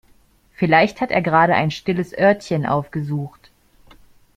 Vielleicht 0.55 0.99
hat 0.99 1.11
er 1.11 1.21
gerade 1.21 1.53
ein 1.53 1.69
stilles 1.69 2.11
Örtchen 2.17 2.65
aufgesucht. 2.65 3.51